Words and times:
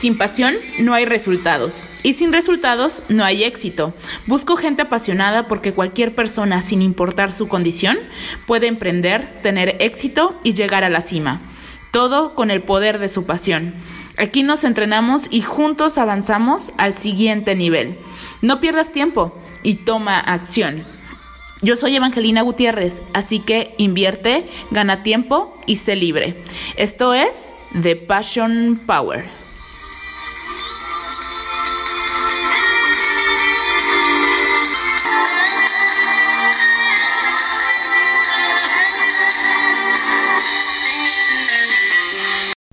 Sin 0.00 0.16
pasión 0.16 0.54
no 0.78 0.94
hay 0.94 1.04
resultados 1.04 1.84
y 2.02 2.14
sin 2.14 2.32
resultados 2.32 3.02
no 3.10 3.22
hay 3.22 3.44
éxito. 3.44 3.92
Busco 4.26 4.56
gente 4.56 4.80
apasionada 4.80 5.46
porque 5.46 5.74
cualquier 5.74 6.14
persona, 6.14 6.62
sin 6.62 6.80
importar 6.80 7.32
su 7.32 7.48
condición, 7.48 7.98
puede 8.46 8.66
emprender, 8.66 9.34
tener 9.42 9.76
éxito 9.78 10.38
y 10.42 10.54
llegar 10.54 10.84
a 10.84 10.88
la 10.88 11.02
cima. 11.02 11.42
Todo 11.90 12.34
con 12.34 12.50
el 12.50 12.62
poder 12.62 12.98
de 12.98 13.10
su 13.10 13.26
pasión. 13.26 13.74
Aquí 14.16 14.42
nos 14.42 14.64
entrenamos 14.64 15.26
y 15.30 15.42
juntos 15.42 15.98
avanzamos 15.98 16.72
al 16.78 16.94
siguiente 16.94 17.54
nivel. 17.54 17.98
No 18.40 18.58
pierdas 18.58 18.92
tiempo 18.92 19.38
y 19.62 19.74
toma 19.74 20.18
acción. 20.18 20.82
Yo 21.62 21.76
soy 21.76 21.94
Evangelina 21.94 22.40
Gutiérrez, 22.40 23.02
así 23.12 23.38
que 23.38 23.74
invierte, 23.76 24.46
gana 24.70 25.02
tiempo 25.02 25.54
y 25.66 25.76
sé 25.76 25.94
libre. 25.94 26.34
Esto 26.76 27.12
es 27.12 27.50
The 27.82 27.96
Passion 27.96 28.80
Power. 28.86 29.26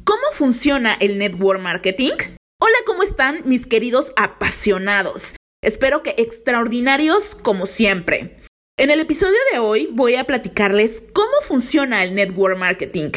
¿Cómo 0.05 0.21
funciona 0.31 0.93
el 0.93 1.19
network 1.19 1.59
marketing? 1.59 2.13
Hola, 2.61 2.77
¿cómo 2.85 3.03
están 3.03 3.41
mis 3.43 3.67
queridos 3.67 4.13
apasionados? 4.15 5.35
Espero 5.61 6.03
que 6.03 6.15
extraordinarios 6.17 7.35
como 7.35 7.65
siempre. 7.65 8.46
En 8.79 8.91
el 8.91 8.99
episodio 8.99 9.39
de 9.51 9.57
hoy 9.57 9.89
voy 9.91 10.13
a 10.13 10.25
platicarles 10.25 11.03
cómo 11.11 11.31
funciona 11.41 12.03
el 12.03 12.13
network 12.13 12.59
marketing. 12.59 13.09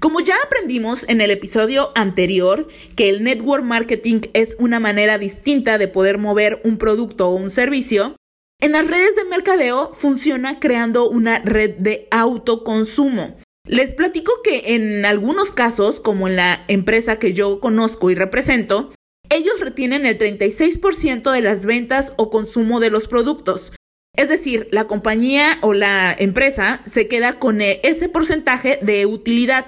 Como 0.00 0.20
ya 0.20 0.36
aprendimos 0.42 1.04
en 1.06 1.20
el 1.20 1.30
episodio 1.30 1.92
anterior 1.94 2.66
que 2.96 3.10
el 3.10 3.22
network 3.22 3.62
marketing 3.62 4.22
es 4.32 4.56
una 4.58 4.80
manera 4.80 5.18
distinta 5.18 5.76
de 5.76 5.86
poder 5.86 6.16
mover 6.16 6.62
un 6.64 6.78
producto 6.78 7.28
o 7.28 7.34
un 7.34 7.50
servicio, 7.50 8.16
en 8.58 8.72
las 8.72 8.86
redes 8.86 9.14
de 9.14 9.24
mercadeo 9.24 9.92
funciona 9.92 10.58
creando 10.58 11.10
una 11.10 11.40
red 11.40 11.72
de 11.76 12.08
autoconsumo. 12.10 13.36
Les 13.66 13.92
platico 13.92 14.32
que 14.42 14.74
en 14.74 15.04
algunos 15.04 15.52
casos, 15.52 16.00
como 16.00 16.26
en 16.26 16.36
la 16.36 16.64
empresa 16.68 17.18
que 17.18 17.34
yo 17.34 17.60
conozco 17.60 18.10
y 18.10 18.14
represento, 18.14 18.88
ellos 19.28 19.60
retienen 19.60 20.06
el 20.06 20.16
36% 20.16 21.30
de 21.30 21.42
las 21.42 21.66
ventas 21.66 22.14
o 22.16 22.30
consumo 22.30 22.80
de 22.80 22.88
los 22.88 23.08
productos. 23.08 23.72
Es 24.14 24.28
decir, 24.28 24.68
la 24.70 24.86
compañía 24.86 25.58
o 25.62 25.72
la 25.72 26.14
empresa 26.16 26.82
se 26.84 27.08
queda 27.08 27.38
con 27.38 27.62
ese 27.62 28.08
porcentaje 28.10 28.78
de 28.82 29.06
utilidad 29.06 29.64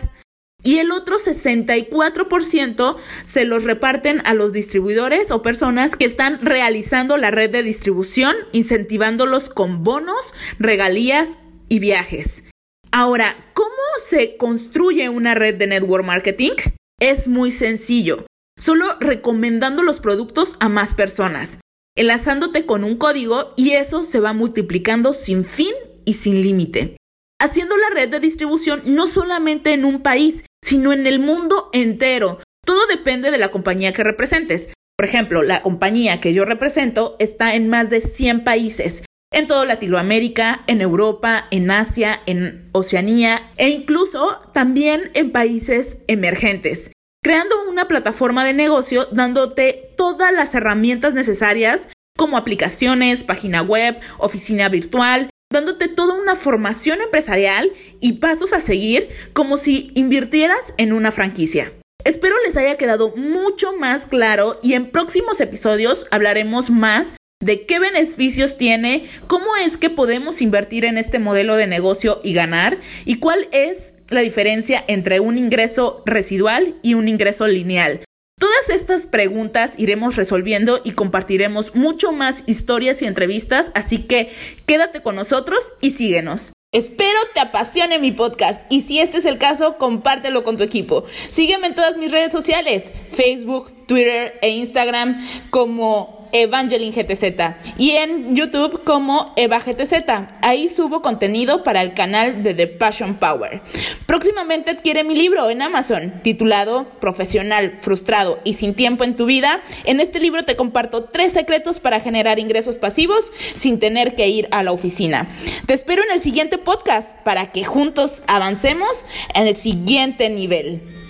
y 0.62 0.78
el 0.78 0.92
otro 0.92 1.18
64% 1.18 2.96
se 3.24 3.44
los 3.44 3.64
reparten 3.64 4.22
a 4.24 4.34
los 4.34 4.52
distribuidores 4.52 5.30
o 5.30 5.42
personas 5.42 5.96
que 5.96 6.06
están 6.06 6.44
realizando 6.44 7.16
la 7.16 7.30
red 7.30 7.50
de 7.50 7.62
distribución, 7.62 8.34
incentivándolos 8.52 9.50
con 9.50 9.84
bonos, 9.84 10.32
regalías 10.58 11.38
y 11.68 11.78
viajes. 11.78 12.44
Ahora, 12.90 13.36
¿cómo 13.54 13.70
se 14.04 14.36
construye 14.36 15.08
una 15.08 15.34
red 15.34 15.54
de 15.54 15.66
network 15.66 16.04
marketing? 16.04 16.52
Es 17.00 17.28
muy 17.28 17.50
sencillo, 17.50 18.26
solo 18.58 18.96
recomendando 19.00 19.82
los 19.82 20.00
productos 20.00 20.56
a 20.60 20.68
más 20.68 20.94
personas, 20.94 21.58
enlazándote 21.96 22.66
con 22.66 22.84
un 22.84 22.96
código 22.96 23.52
y 23.56 23.72
eso 23.72 24.02
se 24.02 24.20
va 24.20 24.32
multiplicando 24.32 25.12
sin 25.12 25.44
fin 25.44 25.72
y 26.04 26.14
sin 26.14 26.42
límite. 26.42 26.96
Haciendo 27.40 27.76
la 27.76 27.90
red 27.90 28.08
de 28.08 28.20
distribución 28.20 28.82
no 28.86 29.06
solamente 29.06 29.72
en 29.72 29.84
un 29.84 30.02
país, 30.02 30.44
sino 30.62 30.92
en 30.92 31.06
el 31.06 31.18
mundo 31.18 31.70
entero. 31.72 32.40
Todo 32.64 32.86
depende 32.86 33.30
de 33.30 33.38
la 33.38 33.50
compañía 33.50 33.92
que 33.92 34.02
representes. 34.02 34.72
Por 34.96 35.06
ejemplo, 35.06 35.42
la 35.42 35.60
compañía 35.62 36.20
que 36.20 36.32
yo 36.32 36.44
represento 36.44 37.16
está 37.18 37.54
en 37.54 37.68
más 37.68 37.90
de 37.90 38.00
100 38.00 38.44
países 38.44 39.04
en 39.34 39.48
toda 39.48 39.64
Latinoamérica, 39.64 40.62
en 40.68 40.80
Europa, 40.80 41.48
en 41.50 41.70
Asia, 41.70 42.22
en 42.26 42.68
Oceanía 42.72 43.50
e 43.56 43.68
incluso 43.68 44.40
también 44.52 45.10
en 45.14 45.32
países 45.32 45.98
emergentes, 46.06 46.92
creando 47.24 47.56
una 47.66 47.88
plataforma 47.88 48.44
de 48.44 48.52
negocio 48.52 49.08
dándote 49.10 49.90
todas 49.96 50.30
las 50.30 50.54
herramientas 50.54 51.14
necesarias 51.14 51.88
como 52.18 52.36
aplicaciones, 52.36 53.24
página 53.24 53.62
web, 53.62 53.98
oficina 54.18 54.68
virtual, 54.68 55.30
dándote 55.50 55.88
toda 55.88 56.14
una 56.14 56.36
formación 56.36 57.00
empresarial 57.00 57.72
y 57.98 58.14
pasos 58.14 58.52
a 58.52 58.60
seguir 58.60 59.08
como 59.32 59.56
si 59.56 59.90
invirtieras 59.94 60.74
en 60.76 60.92
una 60.92 61.10
franquicia. 61.10 61.72
Espero 62.04 62.36
les 62.44 62.58
haya 62.58 62.76
quedado 62.76 63.16
mucho 63.16 63.74
más 63.74 64.04
claro 64.04 64.60
y 64.62 64.74
en 64.74 64.90
próximos 64.90 65.40
episodios 65.40 66.06
hablaremos 66.10 66.68
más 66.68 67.14
de 67.42 67.64
qué 67.64 67.78
beneficios 67.78 68.58
tiene, 68.58 69.08
cómo 69.28 69.56
es 69.56 69.78
que 69.78 69.88
podemos 69.88 70.42
invertir 70.42 70.84
en 70.84 70.98
este 70.98 71.18
modelo 71.18 71.56
de 71.56 71.66
negocio 71.66 72.20
y 72.22 72.34
ganar 72.34 72.78
y 73.06 73.18
cuál 73.18 73.48
es 73.50 73.93
la 74.08 74.20
diferencia 74.20 74.84
entre 74.88 75.20
un 75.20 75.38
ingreso 75.38 76.02
residual 76.06 76.76
y 76.82 76.94
un 76.94 77.08
ingreso 77.08 77.46
lineal. 77.46 78.00
Todas 78.38 78.68
estas 78.68 79.06
preguntas 79.06 79.74
iremos 79.78 80.16
resolviendo 80.16 80.80
y 80.84 80.90
compartiremos 80.90 81.74
mucho 81.74 82.12
más 82.12 82.42
historias 82.46 83.00
y 83.00 83.06
entrevistas, 83.06 83.70
así 83.74 83.98
que 83.98 84.30
quédate 84.66 85.02
con 85.02 85.14
nosotros 85.16 85.72
y 85.80 85.92
síguenos. 85.92 86.52
Espero 86.72 87.16
te 87.32 87.38
apasione 87.38 88.00
mi 88.00 88.10
podcast 88.10 88.66
y 88.68 88.82
si 88.82 88.98
este 88.98 89.18
es 89.18 89.24
el 89.26 89.38
caso, 89.38 89.78
compártelo 89.78 90.42
con 90.42 90.56
tu 90.56 90.64
equipo. 90.64 91.04
Sígueme 91.30 91.68
en 91.68 91.76
todas 91.76 91.96
mis 91.96 92.10
redes 92.10 92.32
sociales, 92.32 92.90
Facebook, 93.12 93.72
Twitter 93.86 94.36
e 94.42 94.48
Instagram 94.48 95.24
como 95.50 96.23
Evangeline 96.34 96.92
GTZ 96.92 97.78
y 97.78 97.92
en 97.92 98.34
YouTube 98.34 98.82
como 98.82 99.32
Eva 99.36 99.60
GTZ. 99.60 99.94
Ahí 100.42 100.68
subo 100.68 101.00
contenido 101.00 101.62
para 101.62 101.80
el 101.80 101.94
canal 101.94 102.42
de 102.42 102.54
The 102.54 102.66
Passion 102.66 103.14
Power. 103.14 103.62
Próximamente 104.06 104.72
adquiere 104.72 105.04
mi 105.04 105.14
libro 105.14 105.48
en 105.48 105.62
Amazon 105.62 106.12
titulado 106.22 106.86
Profesional, 107.00 107.78
frustrado 107.80 108.40
y 108.42 108.54
sin 108.54 108.74
tiempo 108.74 109.04
en 109.04 109.16
tu 109.16 109.26
vida. 109.26 109.60
En 109.84 110.00
este 110.00 110.18
libro 110.18 110.44
te 110.44 110.56
comparto 110.56 111.04
tres 111.04 111.32
secretos 111.32 111.78
para 111.78 112.00
generar 112.00 112.40
ingresos 112.40 112.78
pasivos 112.78 113.32
sin 113.54 113.78
tener 113.78 114.16
que 114.16 114.28
ir 114.28 114.48
a 114.50 114.64
la 114.64 114.72
oficina. 114.72 115.28
Te 115.66 115.74
espero 115.74 116.02
en 116.02 116.10
el 116.10 116.20
siguiente 116.20 116.58
podcast 116.58 117.16
para 117.18 117.52
que 117.52 117.64
juntos 117.64 118.24
avancemos 118.26 119.06
en 119.34 119.46
el 119.46 119.56
siguiente 119.56 120.28
nivel. 120.30 121.03